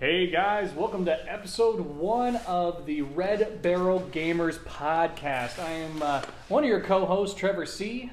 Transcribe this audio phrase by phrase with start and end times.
[0.00, 5.60] Hey guys, welcome to episode one of the Red Barrel Gamers podcast.
[5.60, 8.10] I am uh, one of your co hosts, Trevor C.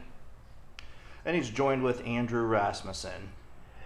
[1.25, 3.29] And he's joined with Andrew Rasmussen.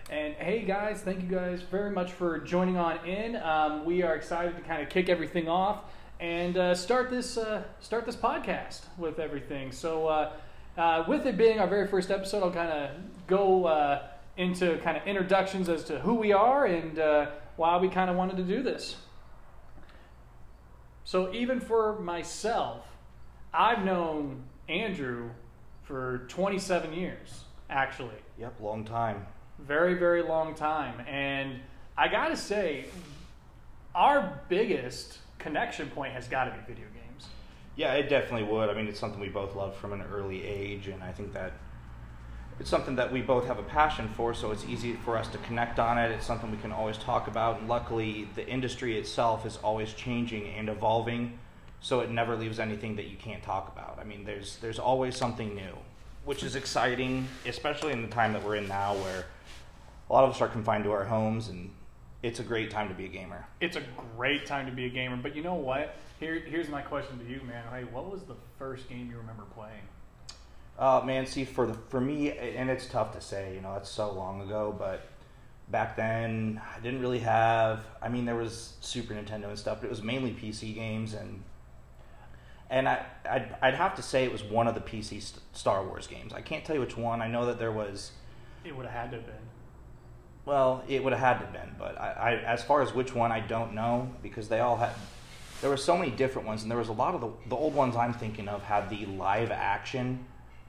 [0.09, 3.37] And hey guys, thank you guys very much for joining on in.
[3.37, 5.85] Um, we are excited to kind of kick everything off
[6.19, 9.71] and uh, start this uh, start this podcast with everything.
[9.71, 10.33] So, uh,
[10.77, 12.89] uh with it being our very first episode, I'll kind of
[13.25, 14.03] go uh,
[14.35, 17.27] into kind of introductions as to who we are and uh,
[17.57, 18.97] why we kind of wanted to do this.
[21.03, 22.87] So, even for myself,
[23.53, 25.29] I've known Andrew
[25.83, 28.17] for 27 years, actually.
[28.39, 29.25] Yep, long time.
[29.59, 30.99] Very, very long time.
[31.07, 31.59] And
[31.97, 32.85] I got to say,
[33.93, 37.27] our biggest connection point has got to be video games.
[37.75, 38.69] Yeah, it definitely would.
[38.69, 41.53] I mean, it's something we both love from an early age, and I think that
[42.59, 45.37] it's something that we both have a passion for, so it's easy for us to
[45.39, 46.11] connect on it.
[46.11, 50.47] It's something we can always talk about, and luckily, the industry itself is always changing
[50.47, 51.37] and evolving,
[51.81, 53.99] so it never leaves anything that you can't talk about.
[53.99, 55.77] I mean, there's there's always something new,
[56.23, 59.25] which is exciting, especially in the time that we're in now, where
[60.09, 61.71] a lot of us are confined to our homes, and
[62.23, 63.45] it's a great time to be a gamer.
[63.59, 63.83] It's a
[64.15, 65.95] great time to be a gamer, but you know what?
[66.21, 67.65] Here, here's my question to you, man.
[67.69, 69.81] Hey, what was the first game you remember playing?
[70.77, 73.89] Uh, man, see, for the, for me, and it's tough to say, you know, it's
[73.89, 75.07] so long ago, but
[75.69, 77.85] back then I didn't really have.
[78.01, 81.43] I mean, there was Super Nintendo and stuff, but it was mainly PC games, and
[82.69, 86.07] and I I'd, I'd have to say it was one of the PC Star Wars
[86.07, 86.33] games.
[86.33, 87.21] I can't tell you which one.
[87.21, 88.11] I know that there was.
[88.65, 89.35] It would have had to have been.
[90.45, 93.15] Well, it would have had to have been, but I, I as far as which
[93.15, 94.91] one, I don't know because they all had.
[95.61, 97.73] There were so many different ones, and there was a lot of the the old
[97.73, 100.25] ones I'm thinking of had the live action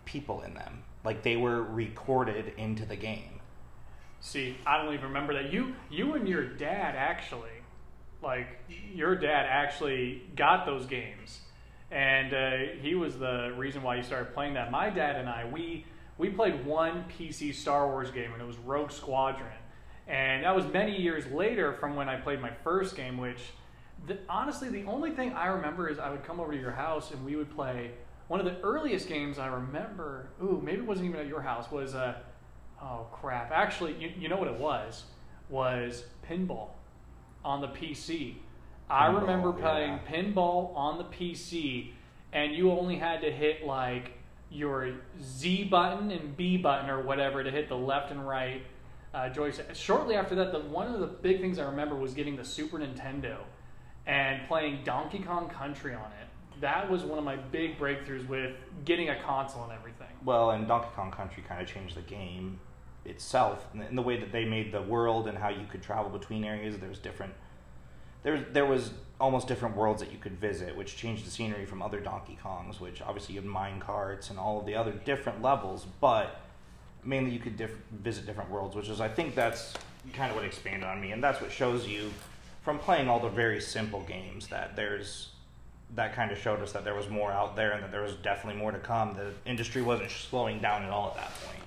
[0.06, 0.82] people in them.
[1.04, 3.40] Like they were recorded into the game.
[4.20, 5.52] See, I don't even remember that.
[5.52, 7.50] You you and your dad actually,
[8.22, 8.48] like
[8.92, 11.40] your dad actually got those games,
[11.90, 14.70] and uh, he was the reason why you started playing that.
[14.72, 15.84] My dad and I we
[16.18, 19.52] we played one PC Star Wars game, and it was Rogue Squadron,
[20.08, 23.18] and that was many years later from when I played my first game.
[23.18, 23.52] Which,
[24.08, 27.12] the, honestly, the only thing I remember is I would come over to your house
[27.12, 27.92] and we would play
[28.28, 31.70] one of the earliest games I remember, ooh, maybe it wasn't even at your house,
[31.70, 32.14] was, uh,
[32.82, 33.52] oh crap.
[33.52, 35.04] Actually, you, you know what it was?
[35.48, 36.70] Was pinball
[37.44, 38.34] on the PC.
[38.88, 40.12] I remember playing yeah.
[40.12, 41.90] pinball on the PC,
[42.32, 44.12] and you only had to hit like
[44.50, 48.62] your Z button and B button or whatever to hit the left and right
[49.14, 49.74] uh, joystick.
[49.74, 52.78] Shortly after that, the, one of the big things I remember was getting the Super
[52.78, 53.38] Nintendo
[54.06, 56.25] and playing Donkey Kong Country on it
[56.60, 60.08] that was one of my big breakthroughs with getting a console and everything.
[60.24, 62.60] Well, and Donkey Kong Country kind of changed the game
[63.04, 66.44] itself in the way that they made the world and how you could travel between
[66.44, 66.78] areas.
[66.78, 67.34] There was different.
[68.22, 68.90] There, there was
[69.20, 72.80] almost different worlds that you could visit, which changed the scenery from other Donkey Kongs.
[72.80, 76.40] Which obviously you had mine carts and all of the other different levels, but
[77.04, 79.74] mainly you could diff- visit different worlds, which is I think that's
[80.12, 82.10] kind of what expanded on me, and that's what shows you
[82.62, 85.30] from playing all the very simple games that there's
[85.94, 88.14] that kind of showed us that there was more out there and that there was
[88.14, 89.14] definitely more to come.
[89.14, 91.62] The industry wasn't slowing down at all at that point.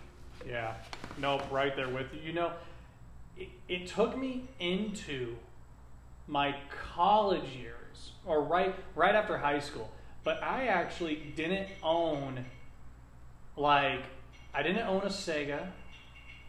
[0.47, 0.73] Yeah,
[1.17, 2.21] nope, right there with you.
[2.21, 2.51] You know,
[3.37, 5.35] it, it took me into
[6.27, 6.55] my
[6.93, 9.89] college years, or right right after high school.
[10.23, 12.45] But I actually didn't own
[13.55, 14.03] like
[14.53, 15.67] I didn't own a Sega.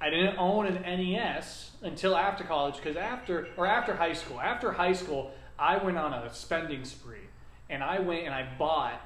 [0.03, 4.41] I didn't own an NES until after college because after or after high school.
[4.41, 7.20] After high school, I went on a spending spree
[7.71, 9.01] and I went and I bought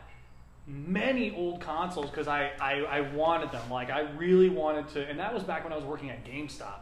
[0.67, 3.71] many old consoles because I, I, I wanted them.
[3.71, 6.81] Like I really wanted to, and that was back when I was working at GameStop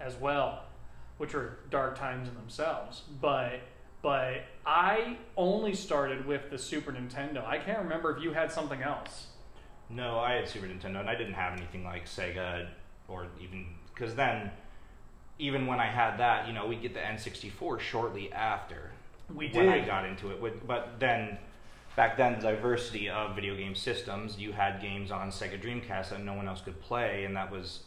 [0.00, 0.64] as well,
[1.18, 3.02] which are dark times in themselves.
[3.20, 3.60] But
[4.02, 7.46] but I only started with the Super Nintendo.
[7.46, 9.28] I can't remember if you had something else.
[9.88, 12.68] No, I had Super Nintendo, and I didn't have anything like Sega
[13.08, 14.50] or even because then,
[15.38, 18.90] even when I had that, you know, we get the N64 shortly after.
[19.34, 19.56] We did.
[19.56, 21.38] When I got into it, but then
[21.96, 26.22] back then the diversity of video game systems, you had games on Sega Dreamcast that
[26.22, 27.80] no one else could play, and that was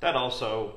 [0.00, 0.74] that also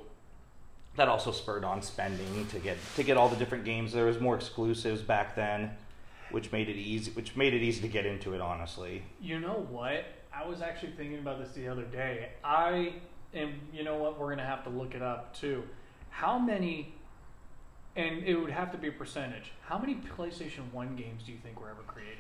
[0.96, 3.94] that also spurred on spending to get to get all the different games.
[3.94, 5.72] There was more exclusives back then,
[6.32, 8.42] which made it easy which made it easy to get into it.
[8.42, 10.06] Honestly, you know what?
[10.34, 12.30] I was actually thinking about this the other day.
[12.44, 12.94] I
[13.34, 14.20] and you know what?
[14.20, 15.64] We're gonna have to look it up too.
[16.10, 16.94] How many
[17.96, 19.52] and it would have to be a percentage.
[19.68, 22.18] How many PlayStation 1 games do you think were ever created?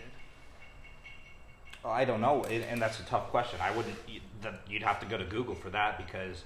[1.86, 3.60] Oh, I don't know, and that's a tough question.
[3.62, 3.96] I wouldn't.
[4.70, 6.44] You'd have to go to Google for that because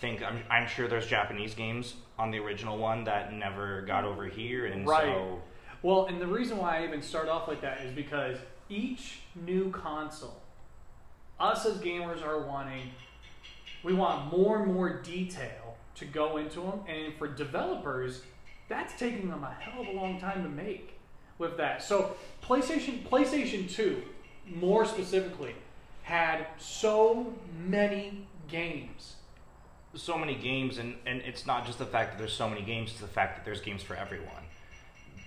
[0.00, 4.26] think I'm, I'm sure there's Japanese games on the original one that never got over
[4.26, 5.04] here, and Right.
[5.04, 5.42] so
[5.82, 8.36] Well, and the reason why I even start off like that is because
[8.68, 10.42] each new console,
[11.40, 12.90] us as gamers are wanting,
[13.82, 18.22] we want more and more detail to go into them, and for developers,
[18.68, 20.98] that's taking them a hell of a long time to make
[21.38, 21.82] with that.
[21.82, 24.02] So PlayStation, PlayStation Two,
[24.46, 25.54] more specifically,
[26.02, 27.32] had so
[27.66, 29.14] many games.
[29.94, 32.90] so many games, and, and it's not just the fact that there's so many games;
[32.92, 34.42] it's the fact that there's games for everyone.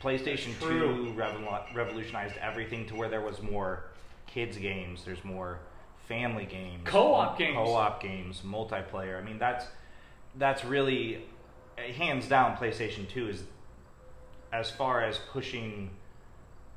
[0.02, 3.84] PlayStation Two revol- revolutionized everything to where there was more
[4.28, 5.60] kids games, there's more
[6.08, 7.56] family games, Co-op games.
[7.56, 9.20] co-op games, multiplayer.
[9.20, 9.66] I mean, that's
[10.36, 11.26] that's really
[11.82, 12.56] hands down.
[12.58, 13.44] PlayStation Two is
[14.54, 15.90] as far as pushing,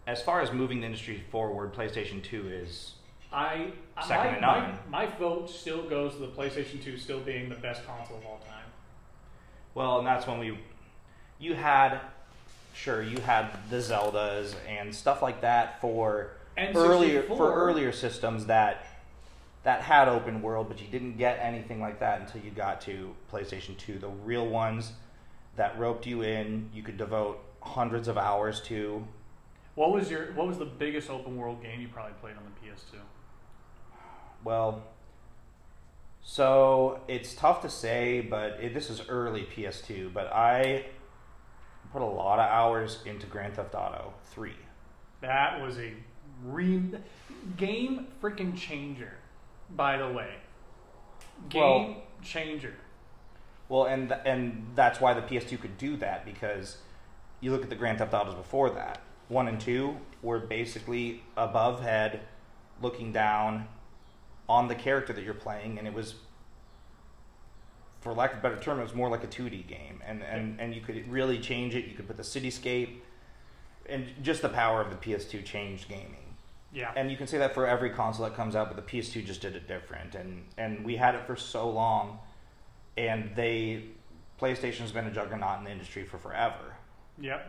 [0.07, 1.75] as far as moving the industry forward.
[1.75, 2.95] PlayStation Two is
[3.35, 3.73] I
[4.07, 7.55] Second my, to my, my vote still goes to the PlayStation 2 still being the
[7.57, 8.65] best console of all time.
[9.75, 10.59] Well, and that's when we,
[11.39, 12.01] you had,
[12.75, 16.75] sure, you had the Zeldas and stuff like that for N64.
[16.75, 18.87] earlier for earlier systems that
[19.65, 23.15] that had open world, but you didn't get anything like that until you got to
[23.33, 24.93] PlayStation Two, the real ones
[25.57, 26.71] that roped you in.
[26.73, 29.05] You could devote hundreds of hours to.
[29.75, 32.69] What was your what was the biggest open world game you probably played on the
[32.69, 33.01] PS2?
[34.45, 34.85] Well,
[36.23, 40.13] so it's tough to say, but it, this is early PS2.
[40.13, 40.87] But I
[41.93, 44.57] put a lot of hours into Grand Theft Auto Three.
[45.23, 45.95] That was a
[46.45, 46.83] re-
[47.57, 49.15] game freaking changer,
[49.71, 50.35] by the way.
[51.49, 52.75] Game Well- changer.
[53.69, 56.79] Well, and th- and that's why the PS2 could do that because
[57.41, 59.01] you look at the Grand Theft Autos before that.
[59.29, 62.21] One and two were basically above head,
[62.81, 63.69] looking down
[64.49, 66.15] on the character that you're playing, and it was,
[68.01, 70.61] for lack of a better term, it was more like a 2D game, and and
[70.61, 71.87] and you could really change it.
[71.87, 72.99] You could put the cityscape,
[73.89, 76.24] and just the power of the PS2 changed gaming.
[76.75, 76.91] Yeah.
[76.97, 79.41] And you can say that for every console that comes out, but the PS2 just
[79.41, 82.19] did it different, and and we had it for so long,
[82.97, 83.85] and they
[84.41, 86.75] PlayStation's been a juggernaut in the industry for forever,
[87.21, 87.49] yep.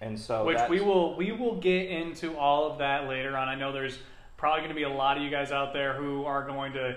[0.00, 3.48] and so Which we will we will get into all of that later on.
[3.48, 3.98] I know there's
[4.36, 6.96] probably going to be a lot of you guys out there who are going to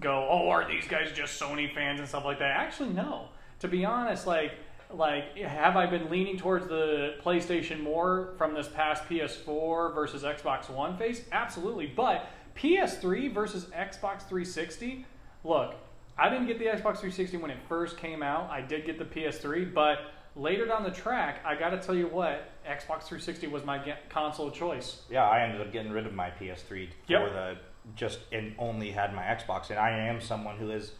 [0.00, 3.28] go, "Oh, are these guys just Sony fans and stuff like that?" Actually, no.
[3.60, 4.52] To be honest, like
[4.92, 10.68] like have I been leaning towards the PlayStation more from this past PS4 versus Xbox
[10.70, 11.24] One phase?
[11.32, 11.86] Absolutely.
[11.86, 12.26] But
[12.56, 15.04] PS3 versus Xbox 360,
[15.42, 15.74] look,
[16.16, 18.48] I didn't get the Xbox 360 when it first came out.
[18.50, 19.98] I did get the PS3, but
[20.36, 23.96] later down the track, I got to tell you what, Xbox 360 was my ge-
[24.08, 25.02] console of choice.
[25.10, 27.28] yeah, I ended up getting rid of my PS3 Yep.
[27.28, 27.56] for the
[27.96, 30.92] just and only had my Xbox, and I am someone who is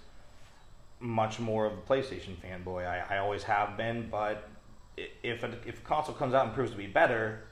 [1.01, 2.87] much more of a PlayStation fanboy.
[2.87, 4.49] I, I always have been, but
[4.97, 7.45] if a, if a console comes out and proves to be better,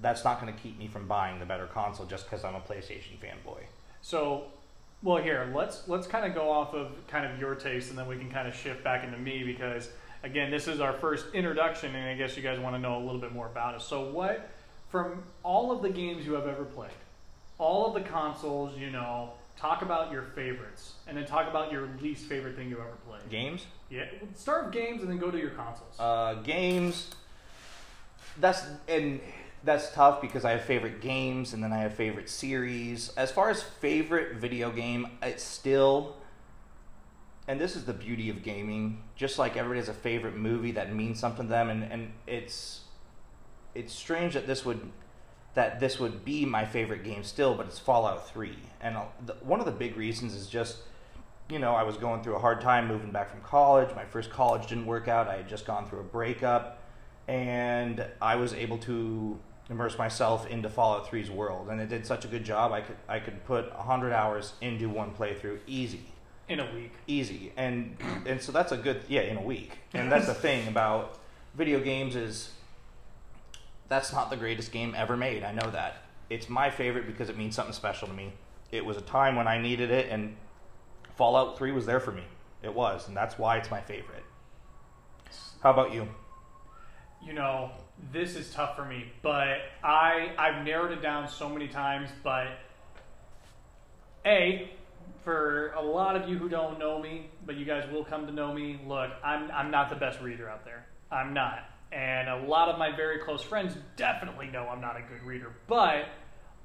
[0.00, 2.60] that's not going to keep me from buying the better console just because I'm a
[2.60, 3.62] PlayStation fanboy.
[4.02, 4.44] So,
[5.02, 8.06] well, here let's let's kind of go off of kind of your taste, and then
[8.06, 9.90] we can kind of shift back into me because
[10.22, 13.02] again, this is our first introduction, and I guess you guys want to know a
[13.04, 13.86] little bit more about us.
[13.86, 14.50] So, what
[14.88, 16.90] from all of the games you have ever played,
[17.58, 19.30] all of the consoles, you know,
[19.60, 23.28] talk about your favorites, and then talk about your least favorite thing you ever played.
[23.28, 23.66] Games.
[23.90, 25.98] Yeah, start with games, and then go to your consoles.
[25.98, 27.10] Uh, games.
[28.38, 29.20] That's and
[29.62, 33.10] that's tough because I have favorite games and then I have favorite series.
[33.16, 36.16] As far as favorite video game, it's still.
[37.48, 39.02] And this is the beauty of gaming.
[39.16, 42.82] Just like everybody has a favorite movie that means something to them, and, and it's
[43.74, 44.80] it's strange that this would
[45.54, 48.56] that this would be my favorite game still, but it's Fallout Three.
[48.80, 50.78] And uh, the, one of the big reasons is just
[51.50, 53.94] you know, I was going through a hard time moving back from college.
[53.96, 55.28] My first college didn't work out.
[55.28, 56.80] I had just gone through a breakup,
[57.26, 59.38] and I was able to
[59.68, 62.72] immerse myself into Fallout 3's world, and it did such a good job.
[62.72, 66.04] I could I could put hundred hours into one playthrough, easy,
[66.48, 66.92] in a week.
[67.06, 69.72] easy, and and so that's a good yeah in a week.
[69.92, 71.18] And that's the thing about
[71.54, 72.50] video games is
[73.90, 75.44] that's not the greatest game ever made.
[75.44, 75.96] I know that.
[76.30, 78.32] It's my favorite because it means something special to me.
[78.72, 80.36] It was a time when I needed it, and
[81.16, 82.24] Fallout 3 was there for me.
[82.62, 84.24] It was, and that's why it's my favorite.
[85.62, 86.08] How about you?
[87.22, 87.70] you know,
[88.12, 92.48] this is tough for me, but I I've narrowed it down so many times, but
[94.24, 94.70] a
[95.24, 98.32] for a lot of you who don't know me, but you guys will come to
[98.32, 98.80] know me.
[98.86, 100.86] Look, I'm I'm not the best reader out there.
[101.10, 101.69] I'm not.
[101.92, 105.52] And a lot of my very close friends definitely know I'm not a good reader.
[105.66, 106.06] But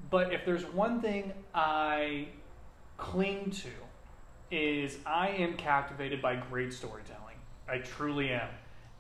[0.09, 2.27] but if there's one thing I
[2.97, 3.69] cling to
[4.51, 7.35] is I am captivated by great storytelling.
[7.67, 8.49] I truly am.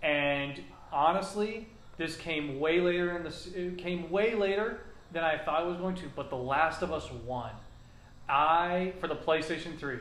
[0.01, 1.67] And honestly,
[1.97, 5.95] this came way later in this came way later than I thought it was going
[5.95, 7.51] to, but The Last of Us 1.
[8.27, 9.99] I for the PlayStation 3,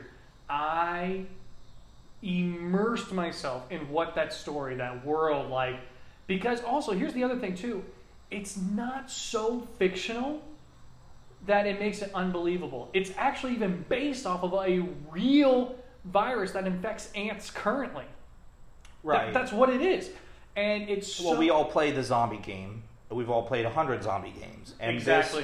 [0.49, 1.25] I
[2.21, 5.79] immersed myself in what that story, that world like
[6.27, 7.83] because also here's the other thing too.
[8.31, 10.41] It's not so fictional
[11.45, 12.89] that it makes it unbelievable.
[12.93, 14.79] It's actually even based off of a
[15.11, 18.05] real virus that infects ants currently.
[19.03, 19.31] Right.
[19.31, 20.09] That- that's what it is.
[20.55, 22.83] And it's well, so, we all play the zombie game.
[23.09, 25.43] We've all played a hundred zombie games, and exactly.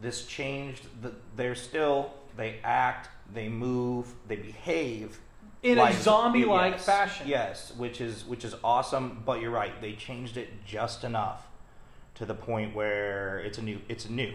[0.00, 0.86] this this changed.
[1.00, 5.18] The, they're still they act, they move, they behave
[5.62, 7.28] in like- a zombie-like yes, fashion.
[7.28, 9.22] Yes, which is which is awesome.
[9.24, 11.46] But you're right; they changed it just enough
[12.16, 13.78] to the point where it's a new.
[13.88, 14.32] It's new.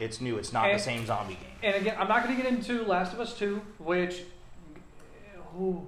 [0.00, 0.36] It's new.
[0.38, 1.50] It's not And- the same zombie game.
[1.62, 4.22] And again, I'm not going to get into Last of Us 2, which
[5.58, 5.86] ooh,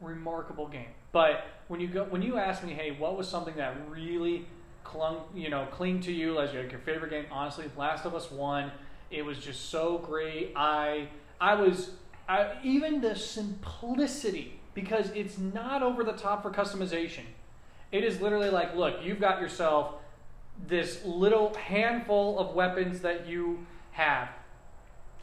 [0.00, 0.86] remarkable game.
[1.12, 4.46] But when you go when you ask me, hey, what was something that really
[4.84, 7.26] clung, you know, cling to you as your, your favorite game?
[7.30, 8.70] Honestly, Last of Us 1,
[9.10, 10.52] it was just so great.
[10.54, 11.08] I
[11.40, 11.90] I was
[12.28, 17.24] I, even the simplicity because it's not over the top for customization.
[17.90, 19.94] It is literally like, look, you've got yourself
[20.66, 24.28] this little handful of weapons that you have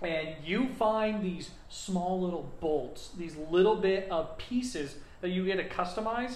[0.02, 5.56] and you find these small little bolts, these little bit of pieces that you get
[5.56, 6.36] to customize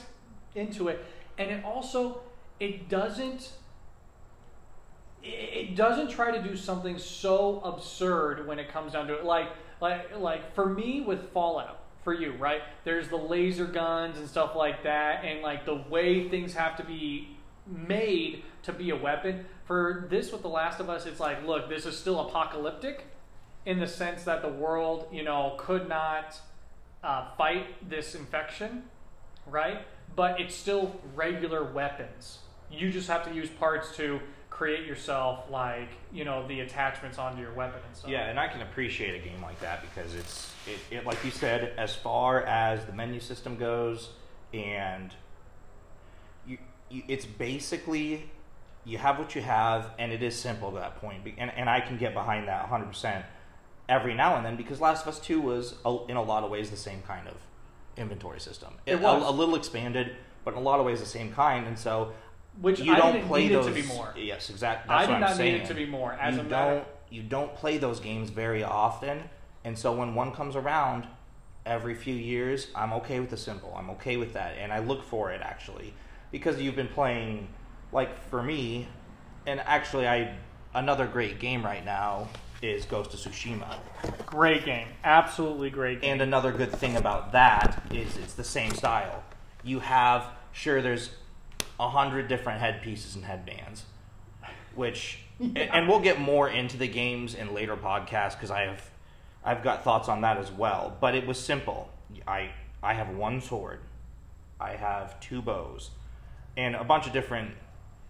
[0.55, 1.05] into it,
[1.37, 2.21] and it also
[2.59, 3.53] it doesn't
[5.21, 9.25] it doesn't try to do something so absurd when it comes down to it.
[9.25, 9.49] Like
[9.81, 12.61] like like for me with Fallout, for you, right?
[12.83, 16.83] There's the laser guns and stuff like that, and like the way things have to
[16.83, 19.45] be made to be a weapon.
[19.65, 23.05] For this with The Last of Us, it's like, look, this is still apocalyptic
[23.65, 26.39] in the sense that the world, you know, could not
[27.03, 28.83] uh, fight this infection,
[29.45, 29.85] right?
[30.15, 32.39] But it's still regular weapons.
[32.71, 34.19] You just have to use parts to
[34.59, 38.11] create yourself, like you know, the attachments onto your weapon and stuff.
[38.11, 41.31] Yeah, and I can appreciate a game like that because it's it, it like you
[41.31, 44.09] said, as far as the menu system goes,
[44.53, 45.13] and
[46.45, 46.57] you,
[46.89, 48.29] you it's basically
[48.83, 51.23] you have what you have, and it is simple to that point.
[51.37, 53.25] And and I can get behind that 100 percent
[53.87, 56.51] every now and then because Last of Us Two was a, in a lot of
[56.51, 57.35] ways the same kind of
[57.95, 58.73] inventory system.
[58.85, 59.23] It a- was.
[59.25, 62.11] a, little expanded, but in a lot of ways the same kind, and so.
[62.61, 63.67] Which you I don't didn't play need those.
[63.67, 64.13] it to be more.
[64.17, 64.89] Yes, exactly.
[64.93, 66.13] I That's did what I'm not need it to be more.
[66.13, 69.23] As you a matter, don't you don't play those games very often,
[69.63, 71.07] and so when one comes around
[71.65, 73.73] every few years, I'm okay with the symbol.
[73.77, 75.93] I'm okay with that, and I look for it actually
[76.31, 77.47] because you've been playing.
[77.91, 78.87] Like for me,
[79.47, 80.35] and actually, I
[80.75, 82.27] another great game right now
[82.61, 83.77] is Ghost of Tsushima.
[84.25, 86.11] great game, absolutely great game.
[86.11, 89.23] And another good thing about that is it's the same style.
[89.63, 91.09] You have sure there's
[91.79, 93.83] a hundred different headpieces and headbands,
[94.75, 98.89] which and, and we'll get more into the games in later podcasts because I have
[99.43, 100.97] I've got thoughts on that as well.
[100.99, 101.89] But it was simple.
[102.27, 102.49] I
[102.83, 103.79] I have one sword,
[104.59, 105.91] I have two bows,
[106.57, 107.51] and a bunch of different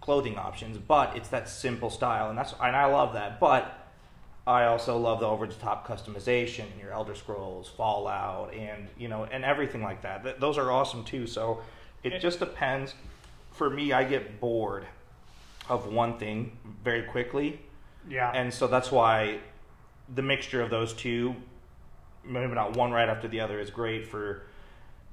[0.00, 0.78] clothing options.
[0.78, 3.38] But it's that simple style, and that's and I love that.
[3.38, 3.76] But
[4.46, 9.06] I also love the over the top customization, in your Elder Scrolls, Fallout, and you
[9.06, 10.24] know, and everything like that.
[10.24, 11.26] Th- those are awesome too.
[11.28, 11.60] So
[12.02, 12.94] it It- just depends.
[13.60, 14.86] For me, I get bored
[15.68, 17.60] of one thing very quickly,
[18.08, 19.40] yeah, and so that's why
[20.14, 21.36] the mixture of those two,
[22.24, 24.44] maybe not one right after the other, is great for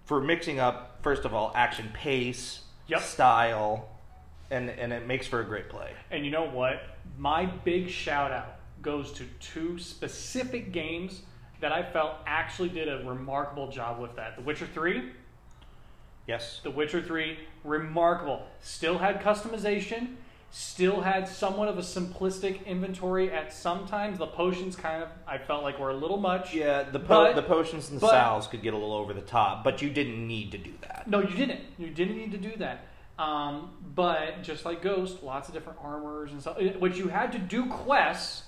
[0.05, 0.99] for mixing up.
[1.03, 3.01] First of all, action pace, Yep.
[3.01, 3.89] style,
[4.49, 5.91] and and it makes for a great play.
[6.09, 6.81] And you know what?
[7.17, 11.23] My big shout out goes to two specific games
[11.59, 14.37] that I felt actually did a remarkable job with that.
[14.37, 15.11] The Witcher 3,
[16.27, 16.59] Yes.
[16.63, 18.45] The Witcher 3, remarkable.
[18.61, 20.15] Still had customization,
[20.51, 24.17] still had somewhat of a simplistic inventory at sometimes.
[24.19, 26.53] The potions kind of I felt like were a little much.
[26.53, 29.21] Yeah, the po- But- the potions and but- salves could get a little over the
[29.21, 31.07] top, but you didn't need to do that.
[31.07, 31.61] No, you didn't.
[31.77, 32.85] You didn't need to do that.
[33.17, 37.39] Um, but just like Ghost, lots of different armors and stuff, which you had to
[37.39, 38.43] do quests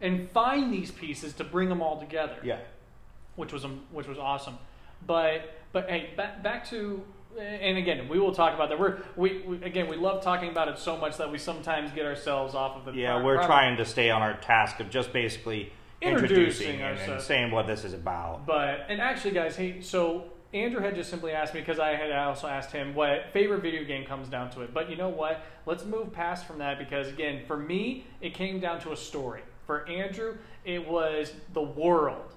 [0.00, 2.36] and find these pieces to bring them all together.
[2.42, 2.58] Yeah.
[3.36, 4.56] which was um, which was awesome.
[5.06, 7.02] But but hey, back back to
[7.38, 8.80] and again, we will talk about that.
[8.80, 12.06] We're we, we again we love talking about it so much that we sometimes get
[12.06, 13.00] ourselves off of the.
[13.00, 17.20] Yeah, we're trying to stay on our task of just basically Introducing introducing, and, and
[17.20, 18.46] saying what this is about.
[18.46, 22.12] But and actually, guys, hey, so Andrew had just simply asked me because I had
[22.12, 24.72] also asked him what favorite video game comes down to it.
[24.72, 25.44] But you know what?
[25.66, 29.42] Let's move past from that because again, for me, it came down to a story.
[29.66, 32.32] For Andrew, it was the world.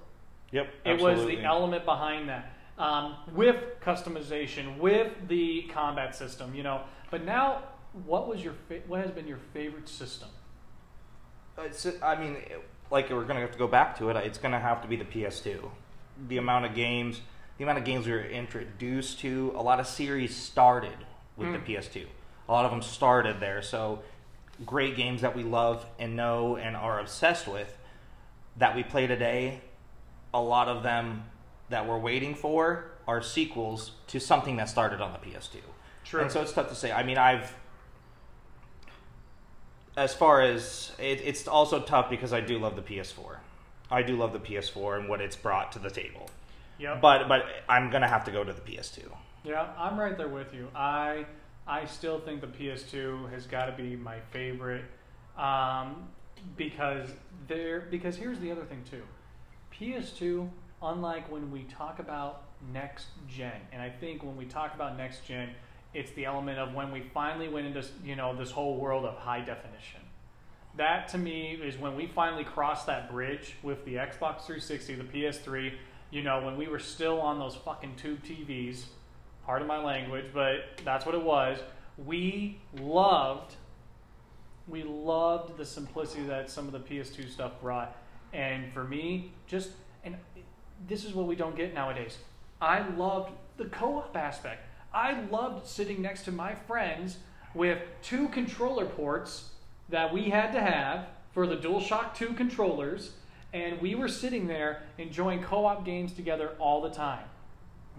[0.50, 0.68] Yep.
[0.84, 6.54] It was the element behind that, um, with customization, with the combat system.
[6.54, 7.62] You know, but now,
[8.04, 10.28] what was your fa- what has been your favorite system?
[11.58, 12.36] It's, I mean,
[12.90, 14.16] like we're gonna have to go back to it.
[14.16, 15.70] It's gonna have to be the PS2.
[16.28, 17.20] The amount of games,
[17.58, 19.52] the amount of games we were introduced to.
[19.54, 20.96] A lot of series started
[21.36, 21.52] with Mm.
[21.52, 22.06] the PS2.
[22.48, 23.62] A lot of them started there.
[23.62, 24.02] So
[24.66, 27.78] great games that we love and know and are obsessed with
[28.56, 29.60] that we play today.
[30.34, 31.24] A lot of them
[31.72, 35.56] that we're waiting for are sequels to something that started on the PS2.
[36.04, 36.22] True.
[36.22, 36.92] And so it's tough to say.
[36.92, 37.54] I mean, I've
[39.96, 43.38] as far as it, it's also tough because I do love the PS4.
[43.90, 46.30] I do love the PS4 and what it's brought to the table.
[46.78, 46.98] Yeah.
[47.00, 49.04] But but I'm gonna have to go to the PS2.
[49.44, 50.68] Yeah, I'm right there with you.
[50.74, 51.26] I
[51.66, 54.84] I still think the PS2 has got to be my favorite
[55.36, 56.08] um,
[56.56, 57.08] because
[57.46, 59.02] there because here's the other thing too.
[59.72, 60.48] PS2,
[60.82, 65.24] unlike when we talk about next gen, and I think when we talk about next
[65.24, 65.50] gen,
[65.94, 69.16] it's the element of when we finally went into you know this whole world of
[69.16, 70.00] high definition.
[70.76, 75.04] That to me is when we finally crossed that bridge with the Xbox 360, the
[75.04, 75.72] PS3.
[76.10, 78.84] You know, when we were still on those fucking tube TVs,
[79.44, 81.58] pardon my language, but that's what it was.
[81.98, 83.54] We loved,
[84.66, 87.96] we loved the simplicity that some of the PS2 stuff brought,
[88.32, 89.70] and for me, just
[90.04, 90.16] and
[90.88, 92.18] this is what we don't get nowadays.
[92.60, 94.64] I loved the co-op aspect.
[94.94, 97.18] I loved sitting next to my friends
[97.54, 99.50] with two controller ports
[99.88, 103.12] that we had to have for the DualShock 2 controllers,
[103.52, 107.24] and we were sitting there enjoying co-op games together all the time.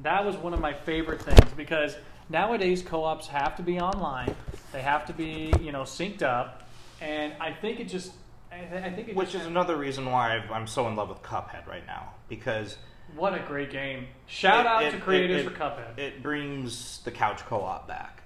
[0.02, 1.96] That was one of my favorite things because
[2.30, 4.36] nowadays co-ops have to be online.
[4.72, 6.63] They have to be, you know, synced up,
[7.02, 8.13] and I think it just,
[8.54, 11.68] I, I think Which is another reason why I've, I'm so in love with Cuphead
[11.68, 12.78] right now because
[13.16, 14.08] what a great game!
[14.28, 15.98] Shout it- out it- to creators it- for Cuphead.
[15.98, 18.24] It brings the couch co-op back.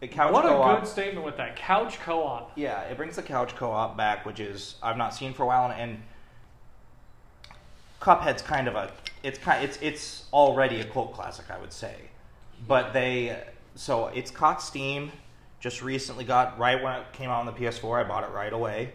[0.00, 2.52] The couch what a co-op, good statement with that couch co-op.
[2.56, 5.70] Yeah, it brings the couch co-op back, which is I've not seen for a while,
[5.70, 6.02] and
[8.00, 8.90] Cuphead's kind of a
[9.22, 11.94] it's kind it's it's already a cult classic, I would say.
[12.66, 13.42] But they
[13.74, 15.12] so it's caught steam.
[15.60, 18.04] Just recently got right when it came out on the PS4.
[18.04, 18.92] I bought it right away,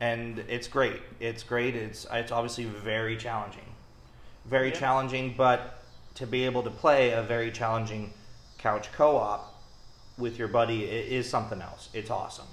[0.00, 1.00] and it's great.
[1.20, 1.76] It's great.
[1.76, 3.74] It's it's obviously very challenging,
[4.46, 4.74] very Yeah.
[4.80, 5.34] challenging.
[5.36, 5.82] But
[6.14, 8.12] to be able to play a very challenging
[8.58, 9.54] couch co-op
[10.18, 11.88] with your buddy is something else.
[11.94, 12.46] It's awesome.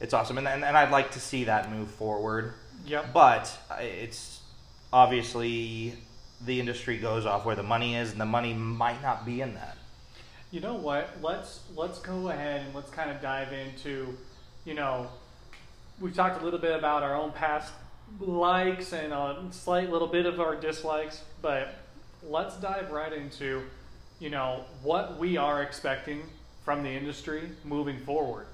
[0.00, 2.54] It's awesome, and, and and I'd like to see that move forward.
[2.86, 3.12] Yep.
[3.12, 4.40] But uh, it's
[4.92, 5.94] obviously
[6.44, 9.54] the industry goes off where the money is, and the money might not be in
[9.54, 9.76] that.
[10.50, 11.08] You know what?
[11.22, 14.16] Let's let's go ahead and let's kind of dive into,
[14.64, 15.08] you know,
[16.00, 17.72] we talked a little bit about our own past
[18.20, 21.74] likes and a slight little bit of our dislikes, but
[22.22, 23.62] let's dive right into,
[24.20, 26.22] you know, what we are expecting
[26.64, 28.46] from the industry moving forward.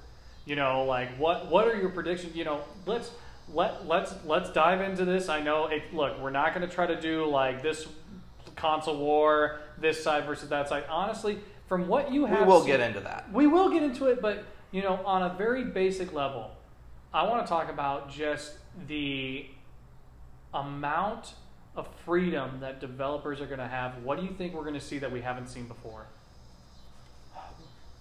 [0.45, 2.35] You know, like what what are your predictions?
[2.35, 3.11] You know, let's
[3.53, 5.29] let let's let's dive into this.
[5.29, 5.93] I know it.
[5.93, 7.87] Look, we're not going to try to do like this
[8.55, 10.83] console war, this side versus that side.
[10.89, 13.31] Honestly, from what you have, We will seen- get into that.
[13.31, 16.49] we will get into it, but you know, on a very basic level,
[17.13, 18.53] I want to talk about just
[18.87, 19.45] the
[20.53, 21.33] amount
[21.75, 24.01] of freedom that developers are going to have.
[24.03, 26.05] What do you think we're going to see that we haven't seen before?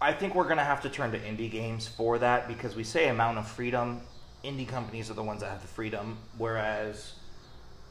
[0.01, 2.85] I think we're going to have to turn to indie games for that because we
[2.85, 4.01] say amount of freedom.
[4.45, 7.15] Indie companies are the ones that have the freedom, whereas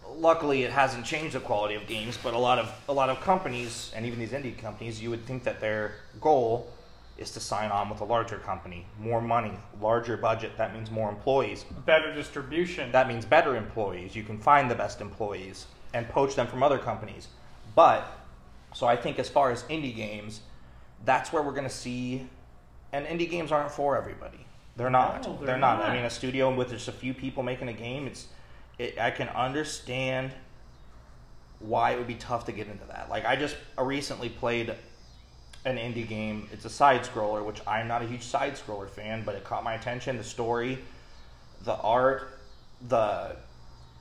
[0.08, 2.18] luckily it hasn't changed the quality of games.
[2.22, 5.26] But a lot of a lot of companies and even these indie companies, you would
[5.26, 6.74] think that their goal
[7.20, 9.52] is to sign on with a larger company, more money,
[9.82, 10.58] larger budget.
[10.58, 11.66] That means more employees.
[11.86, 12.92] Better distribution.
[12.92, 14.16] That means better employees.
[14.16, 17.28] You can find the best employees and poach them from other companies.
[17.76, 18.10] But
[18.74, 20.42] so I think as far as indie games,
[21.06, 22.28] that's where we're going to see.
[22.94, 24.46] And indie games aren't for everybody.
[24.78, 25.26] They're not.
[25.26, 25.80] No, they're they're not.
[25.80, 25.90] not.
[25.90, 28.28] I mean, a studio with just a few people making a game, it's.
[28.78, 30.32] It, I can understand
[31.60, 33.10] why it would be tough to get into that.
[33.10, 34.74] Like I just recently played
[35.70, 36.48] an indie game.
[36.52, 39.64] It's a side scroller, which I'm not a huge side scroller fan, but it caught
[39.64, 40.18] my attention.
[40.18, 40.80] The story,
[41.64, 42.40] the art,
[42.88, 43.36] the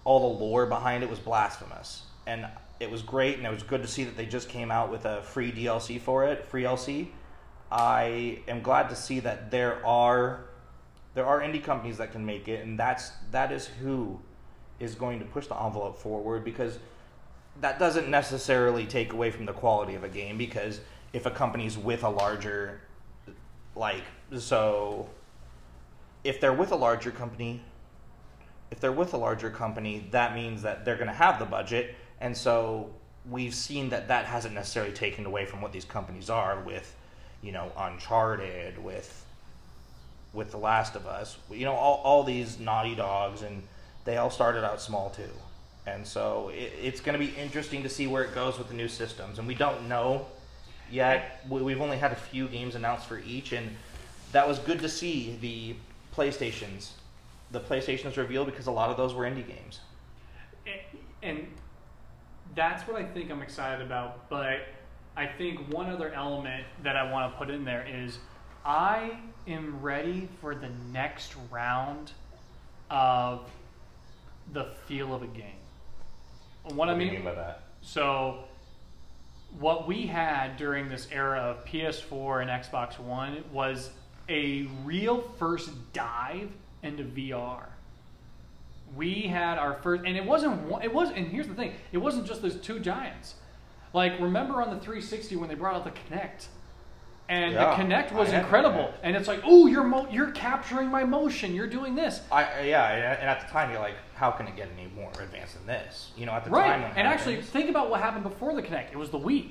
[0.04, 2.46] all the lore behind it was blasphemous, and
[2.80, 3.36] it was great.
[3.36, 6.00] And it was good to see that they just came out with a free DLC
[6.00, 7.08] for it, free LC.
[7.70, 10.44] I am glad to see that there are
[11.14, 14.20] there are indie companies that can make it, and that's that is who
[14.80, 16.78] is going to push the envelope forward because
[17.60, 20.80] that doesn't necessarily take away from the quality of a game because
[21.12, 22.80] if a company's with a larger
[23.74, 24.04] like
[24.38, 25.08] so
[26.24, 27.62] if they're with a larger company
[28.70, 31.94] if they're with a larger company, that means that they're going to have the budget,
[32.20, 32.90] and so
[33.28, 36.94] we've seen that that hasn't necessarily taken away from what these companies are with,
[37.42, 39.24] you know, Uncharted, with
[40.34, 43.62] with The Last of Us, you know, all, all these Naughty Dogs, and
[44.04, 45.30] they all started out small too.
[45.86, 48.74] And so it, it's going to be interesting to see where it goes with the
[48.74, 49.38] new systems.
[49.38, 50.26] And we don't know
[50.90, 51.44] yet.
[51.48, 53.76] We- We've only had a few games announced for each, and
[54.32, 55.76] that was good to see the
[56.14, 56.90] PlayStations,
[57.50, 59.80] the PlayStations revealed because a lot of those were indie games.
[61.22, 61.46] and
[62.54, 64.28] that's what I think I'm excited about.
[64.28, 64.60] But
[65.16, 68.18] I think one other element that I want to put in there is
[68.64, 72.12] I am ready for the next round
[72.90, 73.50] of
[74.52, 75.56] the feel of a game.
[76.64, 77.62] What, I do you mean, by that?
[77.80, 78.44] so
[79.58, 83.90] what we had during this era of PS4 and Xbox One was
[84.28, 86.50] a real first dive
[86.82, 87.64] into VR.
[88.96, 90.62] We had our first, and it wasn't.
[90.62, 93.34] one- It was, and here's the thing: it wasn't just those two giants.
[93.92, 96.46] Like remember on the 360 when they brought out the Kinect,
[97.28, 98.92] and Yeah, the Kinect was incredible.
[99.02, 101.54] And it's like, oh, you're mo- you're capturing my motion.
[101.54, 102.20] You're doing this.
[102.32, 105.54] I yeah, and at the time you're like, how can it get any more advanced
[105.54, 106.10] than this?
[106.16, 106.66] You know, at the Right.
[106.66, 108.92] time, it And actually, think about what happened before the Kinect.
[108.92, 109.50] It was the Wii.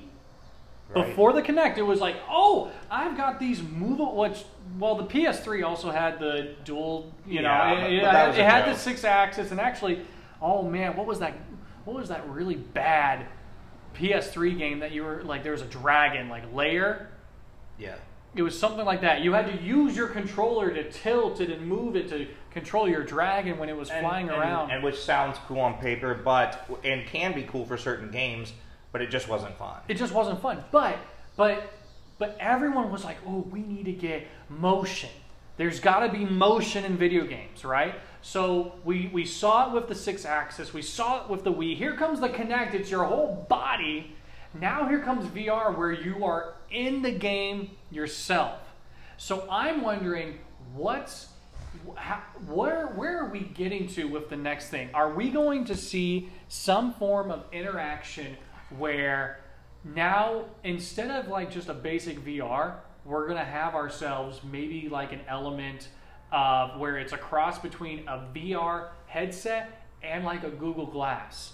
[0.90, 1.06] right?
[1.08, 4.16] Before the Kinect, it was like, oh, I've got these movable.
[4.16, 4.44] Which,
[4.80, 7.14] well, the PS3 also had the dual.
[7.26, 10.02] You know, Yeah, it, but- it- but it a had the six axis, and actually,
[10.42, 11.34] oh man, what was that?
[11.86, 13.26] What was that really bad
[13.94, 15.44] PS3 game that you were like?
[15.44, 17.10] There was a dragon, like Lair.
[17.78, 17.96] Yeah.
[18.36, 19.22] It was something like that.
[19.22, 23.04] You had to use your controller to tilt it and move it to control your
[23.04, 24.70] dragon when it was And- flying and- around.
[24.72, 28.54] and which sounds cool on paper, but and can be cool for certain games,
[28.92, 29.78] but it just wasn't fun.
[29.88, 30.64] it just wasn't fun.
[30.72, 30.98] But
[31.36, 31.72] but
[32.20, 35.10] but everyone was like, "Oh, we need to get motion.
[35.58, 39.88] There's got to be motion in video games, right?" So we we saw it with
[39.88, 40.74] the six axis.
[40.74, 41.76] We saw it with the Wii.
[41.76, 42.74] Here comes the Kinect.
[42.76, 44.16] It's your whole body.
[44.54, 48.60] Now here comes VR, where you are in the game yourself.
[49.18, 50.40] So I'm wondering
[50.74, 51.28] what's
[51.96, 54.90] how, where where are we getting to with the next thing?
[54.94, 58.38] Are we going to see some form of interaction
[58.78, 59.40] where
[59.84, 62.76] now instead of like just a basic VR,
[63.06, 65.90] we're gonna have ourselves maybe like an element
[66.32, 71.54] of where it's a cross between a VR headset and like a Google Glass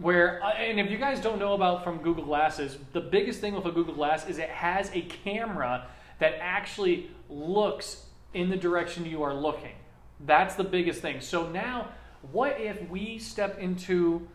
[0.00, 3.54] where uh, and if you guys don't know about from Google Glasses, the biggest thing
[3.54, 5.86] with a Google Glass is it has a camera
[6.20, 9.74] that actually looks in the direction you are looking.
[10.20, 11.20] That's the biggest thing.
[11.20, 11.88] So now,
[12.32, 14.28] what if we step into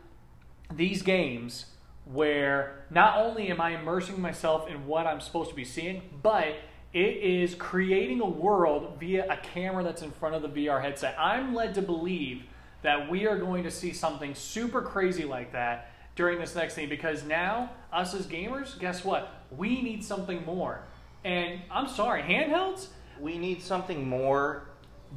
[0.72, 1.66] these games
[2.06, 6.56] where not only am I immersing myself in what I'm supposed to be seeing, but
[6.94, 11.16] it is creating a world via a camera that's in front of the VR headset.
[11.18, 12.44] I'm led to believe
[12.84, 16.88] that we are going to see something super crazy like that during this next thing
[16.90, 19.30] because now, us as gamers, guess what?
[19.58, 20.82] We need something more.
[21.26, 22.88] And I'm sorry, handhelds?
[23.20, 24.68] we need something more,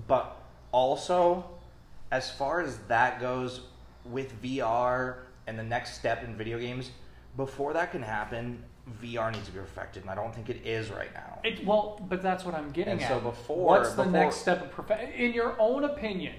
[0.07, 0.37] but
[0.70, 1.44] also,
[2.12, 3.62] as far as that goes
[4.05, 6.90] with VR and the next step in video games,
[7.37, 8.62] before that can happen,
[9.02, 11.40] VR needs to be perfected, and I don't think it is right now.
[11.42, 13.09] It, well, but that's what I'm getting And at.
[13.09, 15.11] so before- what's the before- next step of perfection?
[15.12, 16.35] In your own opinion,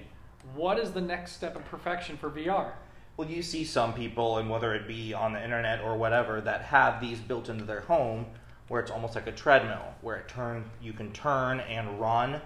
[0.54, 2.72] what is the next step of perfection for VR?
[3.16, 6.62] Well, you see some people, and whether it be on the internet or whatever, that
[6.62, 8.26] have these built into their home,
[8.68, 12.40] where it's almost like a treadmill, where it turn you can turn and run,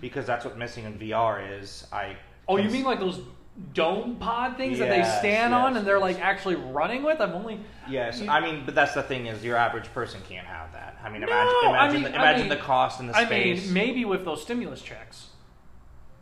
[0.00, 1.86] because that's what missing in VR is.
[1.92, 2.16] I Mm-hmm.
[2.46, 3.20] Oh, you mean like those
[3.72, 6.02] dome pod things that they Yes, stand on and they're yes.
[6.16, 7.20] like actually running with?
[7.20, 10.46] I'm only Yes, you- I mean, but that's the thing is your average person can't
[10.46, 10.98] have that.
[11.02, 13.24] I mean, No, imagine, I imagine, mean- the, I mean- the cost and the I
[13.24, 13.64] space.
[13.64, 15.28] mean, maybe with those stimulus checks,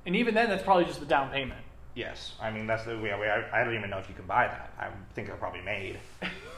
[0.06, 1.60] and even then, that's probably just the down payment.
[1.94, 3.12] yes, I mean that's the way.
[3.12, 4.72] I, I don't even know if you can buy that.
[4.78, 5.98] I think they're probably made.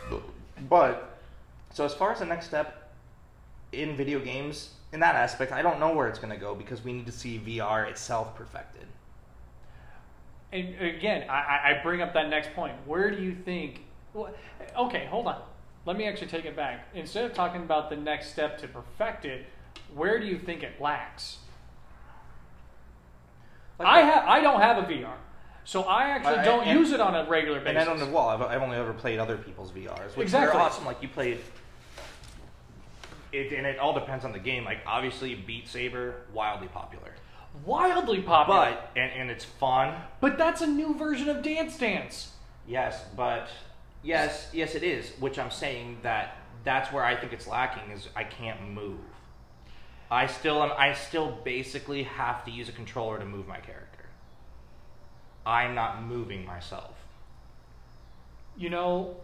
[0.68, 1.18] but
[1.72, 2.92] so as far as the next step
[3.72, 6.84] in video games, in that aspect, I don't know where it's going to go because
[6.84, 8.86] we need to see VR itself perfected.
[10.52, 12.74] And again, I, I- bring up that next point.
[12.86, 13.80] Where do you think?
[14.78, 15.42] Okay, hold on.
[15.84, 16.86] Let me actually take it back.
[16.94, 19.46] Instead of talking about the next step to perfect it,
[19.92, 21.38] where do you think it lacks?
[23.78, 24.24] Like- I have.
[24.28, 25.14] I don't have a VR,
[25.64, 27.82] so I actually I- don't and- use it on a regular And basis.
[27.82, 28.14] I don't know.
[28.14, 30.58] Well, I've, I've only ever played other people's VRs, which Exactly.
[30.58, 30.84] are awesome.
[30.84, 31.40] Like you played.
[33.32, 34.64] It, and it all depends on the game.
[34.64, 37.12] Like obviously, Beat Saber wildly popular.
[37.64, 39.94] Wildly popular, But and, and it's fun.
[40.20, 42.32] but that's a new version of Dance Dance.
[42.66, 43.48] Yes, but
[44.02, 45.10] yes, yes, it is.
[45.20, 48.98] Which I'm saying that that's where I think it's lacking is I can't move.
[50.14, 50.70] I still am.
[50.78, 54.06] I still basically have to use a controller to move my character.
[55.44, 56.94] I'm not moving myself.
[58.56, 59.16] You know,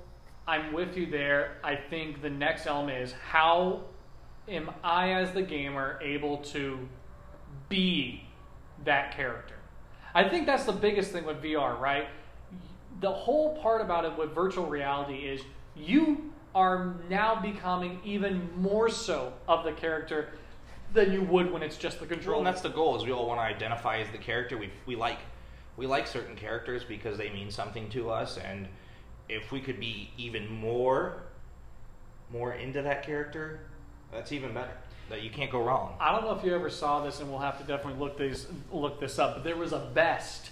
[0.49, 1.59] I'm with you there.
[1.63, 3.83] I think the next element is how
[4.49, 6.89] am I, as the gamer, able to
[7.69, 8.25] be
[8.85, 9.55] that character?
[10.13, 12.09] I think that's the biggest thing with VR, right?
[13.01, 15.41] The whole part about it with virtual reality is
[15.77, 20.33] you are now becoming even more so of the character
[20.93, 22.97] than you would when it's just the Well, and that's the goal.
[22.97, 24.57] Is we all want to identify as the character.
[24.59, 25.19] We we like
[25.77, 28.69] we like certain characters because they mean something to us, and
[29.29, 31.23] if we could be even more
[32.33, 33.61] more into that character,
[34.13, 34.77] that's even better.
[35.09, 35.97] That you can't go wrong.
[35.99, 38.47] I don't know if you ever saw this, and we'll have to definitely look this
[38.73, 39.37] look this up.
[39.37, 40.51] But there was a vest.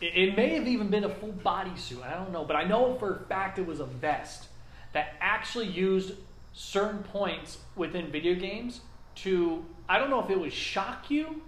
[0.00, 2.02] It, it may have even been a full bodysuit.
[2.02, 4.48] I don't know, but I know for a fact it was a vest
[4.92, 6.14] that actually used
[6.52, 8.80] certain points within video games
[9.16, 11.42] to I don't know if it was shock you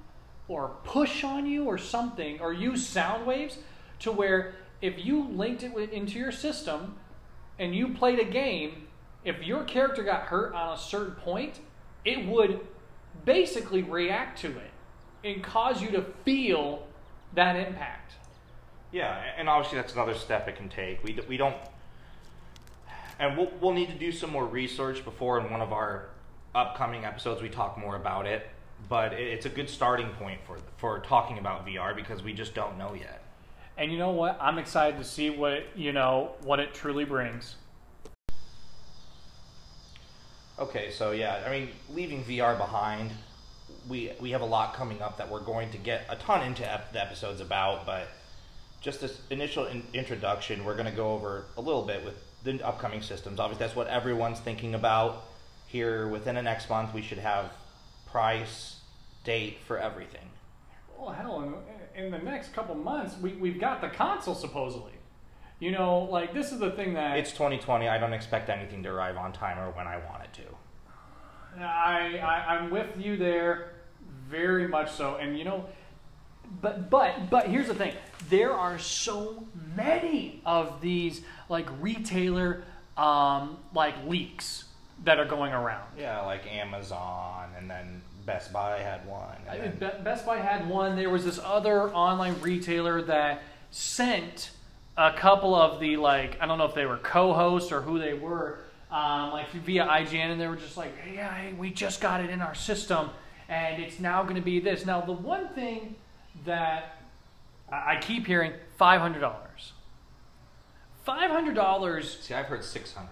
[0.49, 3.59] or push on you or something or use sound waves
[4.01, 6.97] to where if you linked it into your system
[7.59, 8.89] and you played a game,
[9.25, 11.61] if your character got hurt on a certain point,
[12.05, 12.61] it would
[13.25, 14.71] basically react to it
[15.23, 16.87] and cause you to feel
[17.35, 18.15] that impact.
[18.91, 21.03] Yeah, and obviously that's another step it can take.
[21.05, 21.57] We, we don't,
[23.19, 26.09] and we'll, we'll need to do some more research before in one of our
[26.55, 28.47] upcoming episodes we talk more about it.
[28.89, 32.77] But it's a good starting point for for talking about VR because we just don't
[32.79, 33.23] know yet.
[33.79, 34.37] And you know what?
[34.41, 37.57] I'm excited to see what you know what it truly brings.
[40.59, 43.11] Okay, so yeah, I mean, leaving VR behind,
[43.89, 46.71] we we have a lot coming up that we're going to get a ton into
[46.71, 48.09] ep- the episodes about, but
[48.81, 52.61] just this initial in- introduction, we're going to go over a little bit with the
[52.67, 53.41] upcoming systems.
[53.41, 55.25] Obviously, that's what everyone's thinking about.
[55.73, 57.51] Here, within the next month, we should have
[58.05, 58.81] price,
[59.25, 60.29] date for everything.
[60.99, 61.41] Well, hell,
[61.97, 64.93] in, in the next couple months, we, we've got the console supposedly.
[65.61, 67.89] You know, like this is the thing that It's 2020.
[67.89, 71.65] I don't expect anything to arrive on time or when I want it to.
[71.65, 73.73] I, I I'm with you there,
[74.29, 75.17] very much so.
[75.17, 75.65] And you know,
[76.61, 77.95] but but but here's the thing:
[78.29, 82.65] there are so many of these like retailer
[82.99, 84.65] um, like leaks
[85.05, 85.87] that are going around.
[85.99, 89.37] Yeah, like Amazon, and then Best Buy had one.
[89.51, 90.97] I- And then, Be- Best Buy had one.
[90.97, 94.51] There was this other online retailer that sent
[94.97, 98.15] a couple of the like I don't know if they were co-hosts or who they
[98.15, 98.59] were,
[98.91, 102.21] um, like via IGN, and they were just like, hey, yeah, hey, we just got
[102.23, 103.11] it in our system,
[103.49, 104.85] and it's now going to be this.
[104.87, 105.97] Now the one thing
[106.45, 106.97] that
[107.71, 109.73] I I keep hearing five hundred dollars.
[111.05, 112.19] Five hundred dollars.
[112.21, 113.09] see, I've heard 600.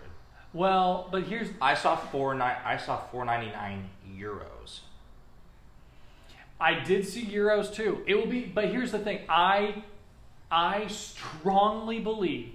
[0.53, 4.81] Well, but here's I saw four ni- I saw 499 euros.
[6.61, 8.03] I did see Euros too.
[8.07, 9.21] It will be, but here's the thing.
[9.31, 9.83] I,
[10.51, 12.53] I strongly believe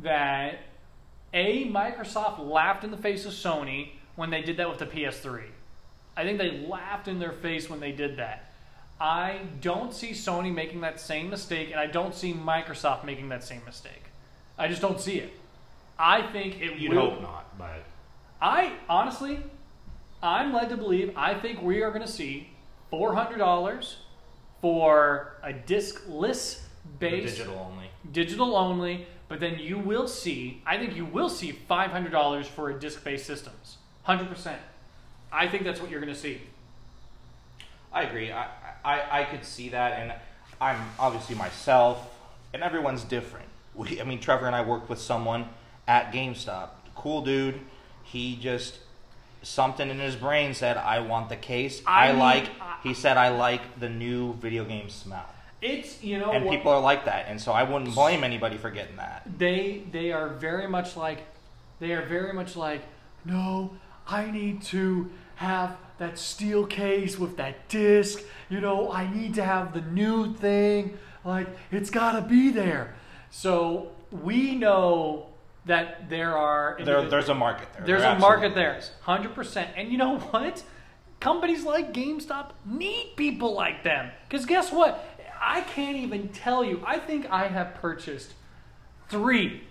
[0.00, 0.58] that
[1.32, 5.44] a Microsoft laughed in the face of Sony when they did that with the PS3.
[6.16, 8.50] I think they laughed in their face when they did that.
[9.00, 13.44] I don't see Sony making that same mistake, and I don't see Microsoft making that
[13.44, 14.02] same mistake.
[14.58, 15.32] I just don't see it.
[15.98, 17.10] I think it You'd will.
[17.10, 17.84] hope not, but
[18.40, 19.38] I honestly,
[20.22, 21.12] I'm led to believe.
[21.16, 22.50] I think we are going to see
[22.90, 23.98] four hundred dollars
[24.60, 26.60] for a diskless
[26.98, 27.90] based digital only.
[28.12, 29.06] digital only.
[29.26, 30.62] But then you will see.
[30.66, 33.78] I think you will see five hundred dollars for a disc based systems.
[34.02, 34.60] Hundred percent.
[35.32, 36.40] I think that's what you're going to see.
[37.92, 38.30] I agree.
[38.32, 38.46] I,
[38.84, 40.12] I I could see that, and
[40.60, 41.98] I'm obviously myself,
[42.52, 43.46] and everyone's different.
[43.74, 45.48] We, I mean, Trevor and I worked with someone
[45.86, 46.68] at GameStop.
[46.94, 47.60] Cool dude.
[48.02, 48.78] He just
[49.42, 51.82] something in his brain said, "I want the case.
[51.86, 55.26] I I, like." I- he said, "I like the new video game smell."
[55.62, 58.56] It's you know and what- people are like that, and so I wouldn't blame anybody
[58.58, 59.22] for getting that.
[59.38, 61.20] they they are very much like
[61.80, 62.82] they are very much like
[63.24, 63.70] no
[64.06, 69.42] i need to have that steel case with that disc you know i need to
[69.42, 72.94] have the new thing like it's got to be there
[73.30, 75.26] so we know
[75.66, 77.86] that there are There, there's a market there.
[77.86, 79.70] there's There a market there, hundred percent.
[79.76, 80.62] And you know what?
[81.20, 84.10] Companies like GameStop need people like them.
[84.28, 85.04] Because guess what?
[85.40, 86.82] I can't even tell you.
[86.86, 88.34] I think I have purchased
[89.08, 89.62] three.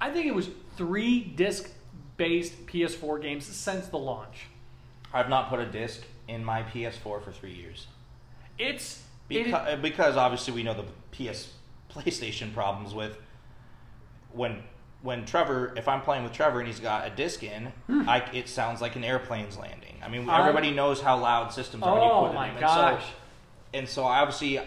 [0.00, 4.46] I think it was three disc-based PS4 games since the launch.
[5.12, 7.86] I've not put a disc in my PS4 for three years.
[8.58, 11.52] It's it- Because, because obviously we know the PS
[11.90, 13.16] PlayStation problems with
[14.32, 14.62] when
[15.06, 18.48] when Trevor if I'm playing with Trevor and he's got a disc in, I, it
[18.48, 19.94] sounds like an airplane's landing.
[20.04, 20.30] I mean, Hmm.
[20.30, 22.60] I- everybody knows how loud systems are when you oh put my it in.
[22.60, 23.02] gosh.
[23.02, 23.14] And so,
[23.74, 24.60] and so obviously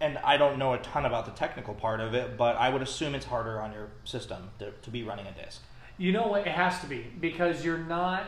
[0.00, 2.82] and I don't know a ton about the technical part of it, but I would
[2.82, 5.60] assume it's harder on your system to, to be running a disc.
[5.96, 6.42] You know what?
[6.46, 8.24] It has to be because you're not.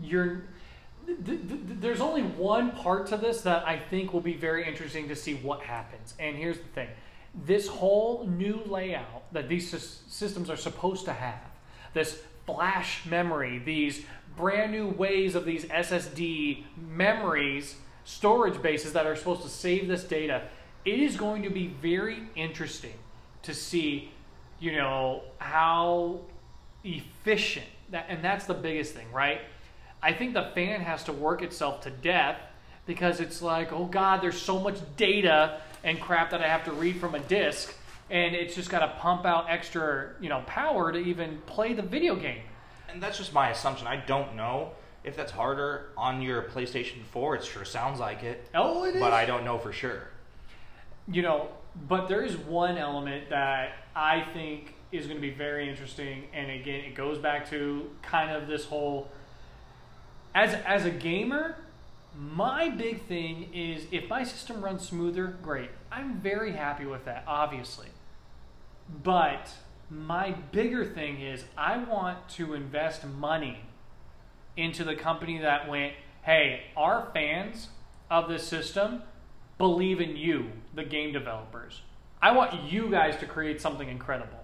[0.00, 0.42] You're.
[1.06, 4.66] Th- th- th- there's only one part to this that I think will be very
[4.68, 6.14] interesting to see what happens.
[6.20, 6.88] And here's the thing:
[7.44, 9.70] this whole new layout that these
[10.08, 11.40] systems are supposed to have,
[11.92, 14.04] this flash memory, these
[14.36, 20.04] brand new ways of these SSD memories, storage bases that are supposed to save this
[20.04, 20.42] data.
[20.84, 22.94] It is going to be very interesting
[23.42, 24.12] to see,
[24.60, 26.20] you know, how
[26.84, 29.40] efficient that and that's the biggest thing, right?
[30.02, 32.38] I think the fan has to work itself to death
[32.84, 36.72] because it's like, oh god, there's so much data and crap that I have to
[36.72, 37.74] read from a disk
[38.10, 41.82] and it's just got to pump out extra, you know, power to even play the
[41.82, 42.42] video game.
[42.88, 43.86] And that's just my assumption.
[43.88, 44.72] I don't know
[45.04, 47.36] if that's harder on your PlayStation 4.
[47.36, 48.48] It sure sounds like it.
[48.54, 49.00] Oh, it is.
[49.00, 50.08] But I don't know for sure.
[51.10, 51.48] you know,
[51.88, 56.50] but there is one element that I think is going to be very interesting, and
[56.50, 59.10] again, it goes back to kind of this whole.
[60.34, 61.56] As as a gamer,
[62.18, 65.70] my big thing is if my system runs smoother, great.
[65.92, 67.88] I'm very happy with that, obviously.
[69.02, 69.50] But
[69.90, 73.60] my bigger thing is I want to invest money
[74.56, 77.68] into the company that went, hey, our fans
[78.10, 79.02] of this system
[79.58, 81.82] believe in you, the game developers.
[82.22, 84.38] I want you guys to create something incredible.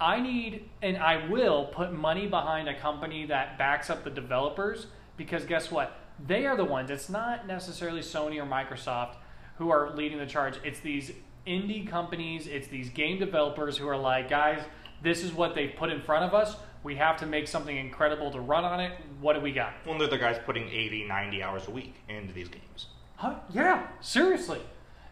[0.00, 4.86] I need, and I will, put money behind a company that backs up the developers
[5.16, 5.96] because guess what?
[6.26, 9.16] They are the ones, it's not necessarily Sony or Microsoft
[9.58, 10.58] who are leading the charge.
[10.64, 11.12] It's these
[11.46, 14.62] indie companies, it's these game developers who are like, guys,
[15.02, 16.56] this is what they've put in front of us.
[16.82, 18.92] We have to make something incredible to run on it.
[19.20, 19.74] What do we got?
[19.86, 22.86] Well, they're the guys putting 80, 90 hours a week into these games.
[23.16, 23.36] Huh?
[23.52, 24.60] Yeah, seriously.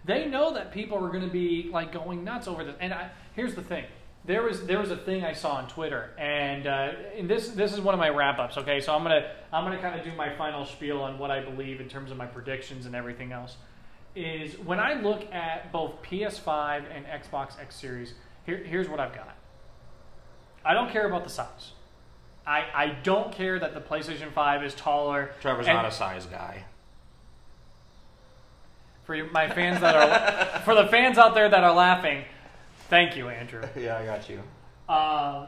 [0.05, 2.75] They know that people are going to be like going nuts over this.
[2.81, 3.85] And I, here's the thing:
[4.25, 7.73] there was there was a thing I saw on Twitter, and, uh, and this this
[7.73, 8.57] is one of my wrap ups.
[8.57, 11.41] Okay, so I'm gonna I'm gonna kind of do my final spiel on what I
[11.41, 13.57] believe in terms of my predictions and everything else.
[14.15, 19.15] Is when I look at both PS5 and Xbox X Series, here, here's what I've
[19.15, 19.35] got.
[20.65, 21.73] I don't care about the size.
[22.47, 25.31] I, I don't care that the PlayStation 5 is taller.
[25.41, 26.65] Trevor's and- not a size guy.
[29.05, 32.25] for my fans that are for the fans out there that are laughing
[32.93, 34.43] thank you andrew Yeah, I got you.
[34.87, 35.47] uh,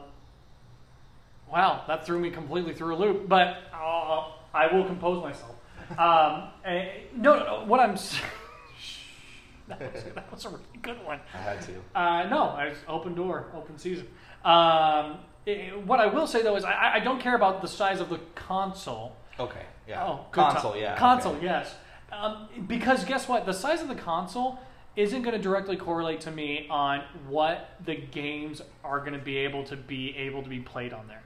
[1.53, 5.55] wow that threw me completely through a loop but uh, i will compose myself
[5.99, 7.95] um, eh, no, no, no what I'm.
[9.69, 11.73] that, was, that was a really good one I had to.
[11.95, 14.07] uh, no, I just open door, open season.
[14.45, 18.01] Um, it- what I will say though is I, I don't care about the size
[18.01, 19.15] of the console.
[19.39, 20.05] Okay, yeah.
[20.07, 20.97] Oh, console, yeah.
[20.97, 21.45] Console, okay.
[21.45, 21.75] yes.
[22.11, 23.45] Um, because guess what?
[23.45, 24.59] The size of the console
[24.97, 29.37] isn't going to directly correlate to me on what the games are going to be
[29.39, 31.23] able to be able to be played on there.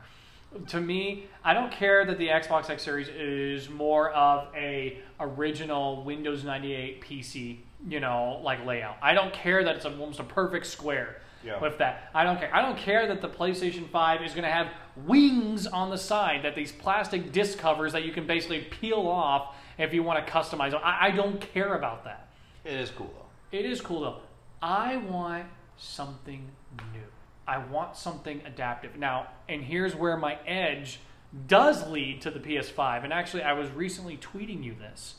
[0.68, 6.02] To me, I don't care that the Xbox X Series is more of a original
[6.04, 8.96] Windows 98 PC, you know, like layout.
[9.02, 11.61] I don't care that it's almost a perfect square Yeah.
[11.61, 12.11] with that.
[12.14, 12.54] I don't care.
[12.54, 14.68] I don't care that the PlayStation 5 is going to have
[15.07, 19.54] wings on the side, that these plastic disc covers that you can basically peel off
[19.76, 20.72] if you want to customize.
[20.74, 22.28] I, I don't care about that.
[22.64, 23.26] It is cool though.
[23.50, 24.20] It is cool though.
[24.61, 26.50] I want something
[26.92, 27.00] new.
[27.46, 28.96] I want something adaptive.
[28.96, 31.00] Now, and here's where my edge
[31.46, 33.04] does lead to the PS5.
[33.04, 35.14] And actually, I was recently tweeting you this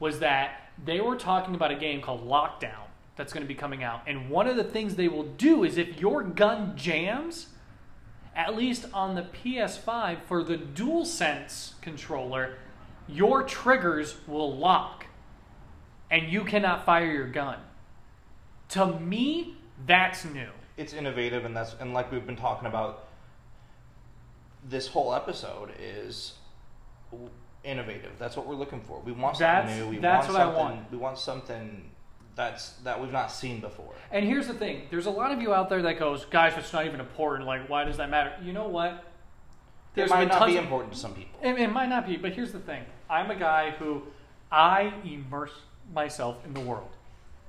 [0.00, 3.84] was that they were talking about a game called Lockdown that's going to be coming
[3.84, 4.02] out.
[4.06, 7.48] And one of the things they will do is if your gun jams,
[8.34, 12.56] at least on the PS5 for the DualSense controller,
[13.06, 15.06] your triggers will lock
[16.12, 17.58] and you cannot fire your gun.
[18.70, 20.50] To me, that's new.
[20.76, 23.08] It's innovative, and that's and like we've been talking about.
[24.64, 26.34] This whole episode is
[27.64, 28.12] innovative.
[28.18, 29.00] That's what we're looking for.
[29.00, 29.88] We want something That's- new.
[29.88, 30.76] We that's want what I something.
[30.76, 30.92] want.
[30.92, 31.90] We want something
[32.36, 33.92] that's that we've not seen before.
[34.12, 36.72] And here's the thing: there's a lot of you out there that goes, "Guys, it's
[36.72, 37.46] not even important.
[37.46, 39.04] Like, why does that matter?" You know what?
[39.96, 41.38] It might not be important to some people.
[41.42, 44.04] It, it might not be, but here's the thing: I'm a guy who
[44.50, 45.52] I immerse
[45.94, 46.90] myself in the world.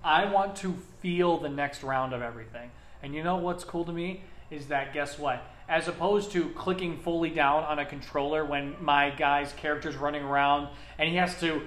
[0.04, 2.72] I want to feel the next round of everything.
[3.02, 4.22] And you know what's cool to me
[4.52, 5.46] is that guess what?
[5.68, 10.70] As opposed to clicking fully down on a controller when my guy's character's running around
[10.98, 11.62] and he has to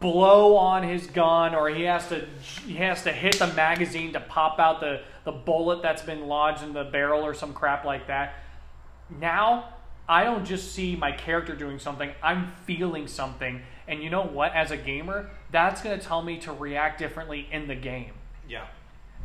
[0.00, 2.24] blow on his gun or he has to
[2.66, 6.62] he has to hit the magazine to pop out the, the bullet that's been lodged
[6.62, 8.34] in the barrel or some crap like that.
[9.10, 9.74] Now
[10.08, 13.62] I don't just see my character doing something, I'm feeling something.
[13.88, 14.54] And you know what?
[14.54, 18.12] As a gamer, that's going to tell me to react differently in the game.
[18.48, 18.66] Yeah.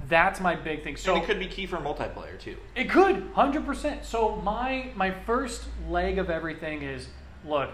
[0.07, 0.95] That's my big thing.
[0.95, 2.57] So and it could be key for multiplayer too.
[2.75, 4.05] It could, hundred percent.
[4.05, 7.07] So my my first leg of everything is
[7.43, 7.71] look,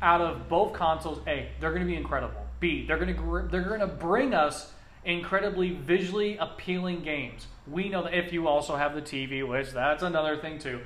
[0.00, 2.46] out of both consoles, A, they're going to be incredible.
[2.60, 4.72] B, they're going to gr- they're going to bring us
[5.04, 7.46] incredibly visually appealing games.
[7.66, 10.80] We know that if you also have the TV, which that's another thing too.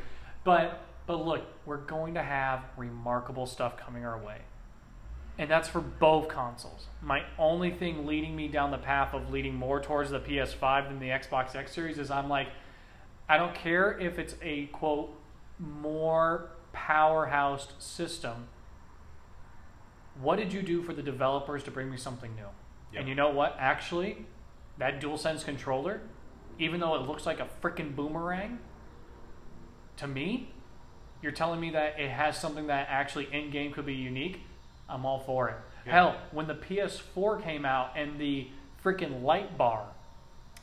[0.44, 4.38] But but look, we're going to have remarkable stuff coming our way.
[5.38, 6.86] And that's for both consoles.
[7.00, 10.98] My only thing leading me down the path of leading more towards the PS5 than
[10.98, 12.48] the Xbox X Series is I'm like,
[13.28, 15.10] I don't care if it's a quote
[15.58, 18.48] more powerhoused system.
[20.20, 22.42] What did you do for the developers to bring me something new?
[22.92, 23.00] Yep.
[23.00, 23.56] And you know what?
[23.58, 24.26] Actually,
[24.78, 26.02] that DualSense controller,
[26.58, 28.58] even though it looks like a freaking boomerang,
[29.96, 30.50] to me,
[31.22, 34.40] you're telling me that it has something that actually in game could be unique.
[34.88, 35.56] I'm all for it.
[35.86, 35.92] Yeah.
[35.92, 38.48] Hell, when the PS4 came out and the
[38.84, 39.84] freaking light bar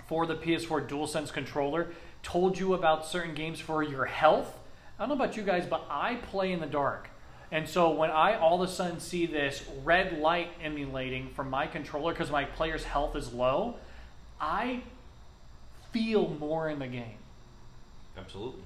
[0.08, 1.88] for the PS4 DualSense controller
[2.24, 4.58] told you about certain games for your health.
[4.98, 7.10] I don't know about you guys, but I play in the dark.
[7.52, 11.68] And so when I all of a sudden see this red light emulating from my
[11.68, 13.76] controller because my player's health is low,
[14.40, 14.84] I
[15.92, 17.18] feel more in the game.
[18.18, 18.62] Absolutely.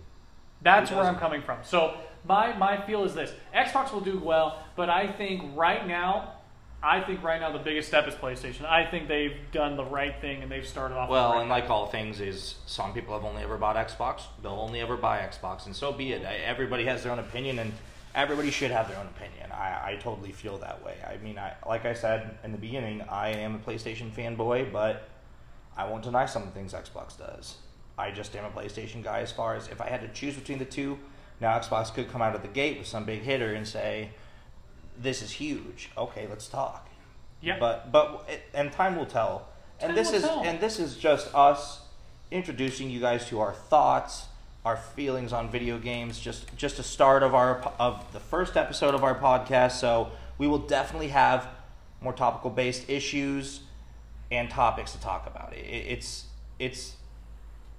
[0.61, 1.59] That's where I'm coming from.
[1.63, 6.33] So my my feel is this: Xbox will do well, but I think right now,
[6.81, 8.65] I think right now the biggest step is PlayStation.
[8.65, 11.09] I think they've done the right thing and they've started off.
[11.09, 14.23] Well, right and like all things, is some people have only ever bought Xbox.
[14.41, 16.25] They'll only ever buy Xbox, and so be it.
[16.25, 17.73] I, everybody has their own opinion, and
[18.15, 19.51] everybody should have their own opinion.
[19.51, 20.95] I, I totally feel that way.
[21.07, 25.09] I mean, I like I said in the beginning, I am a PlayStation fanboy, but
[25.75, 27.55] I won't deny some of the things Xbox does.
[27.97, 29.19] I just am a PlayStation guy.
[29.19, 30.97] As far as if I had to choose between the two,
[31.43, 34.09] now Xbox could come out of the gate with some big hitter and say,
[34.97, 36.87] "This is huge." Okay, let's talk.
[37.41, 37.59] Yeah.
[37.59, 39.49] But but it, and time will tell.
[39.79, 40.41] Time and this is tell.
[40.43, 41.81] and this is just us
[42.31, 44.25] introducing you guys to our thoughts,
[44.63, 46.17] our feelings on video games.
[46.19, 49.73] Just just a start of our of the first episode of our podcast.
[49.73, 51.49] So we will definitely have
[51.99, 53.59] more topical based issues
[54.31, 55.51] and topics to talk about.
[55.53, 56.25] It, it's
[56.57, 56.95] it's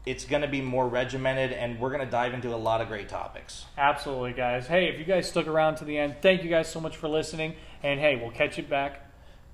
[0.07, 2.88] it's going to be more regimented, and we're going to dive into a lot of
[2.88, 3.64] great topics.
[3.78, 4.66] Absolutely, guys.
[4.66, 7.09] Hey, if you guys stuck around to the end, thank you guys so much for
[7.09, 7.55] listening.
[7.82, 9.11] And hey, we'll catch you back.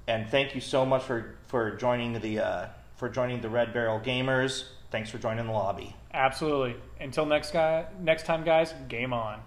[0.06, 4.00] And thank you so much for for joining the uh, for joining the Red Barrel
[4.00, 4.64] Gamers.
[4.90, 5.94] Thanks for joining the lobby.
[6.12, 6.76] Absolutely.
[7.00, 8.74] Until next guy, next time, guys.
[8.88, 9.40] Game on.